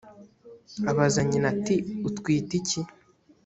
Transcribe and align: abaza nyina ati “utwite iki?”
abaza 0.91 1.21
nyina 1.27 1.47
ati 1.53 1.75
“utwite 2.07 2.51
iki?” 2.59 2.79